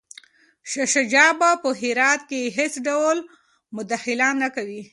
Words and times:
شاه 0.69 0.87
شجاع 0.93 1.29
به 1.39 1.49
په 1.61 1.69
هرات 1.81 2.21
کي 2.29 2.41
هیڅ 2.57 2.73
ډول 2.87 3.17
مداخله 3.77 4.27
نه 4.41 4.47
کوي. 4.55 4.81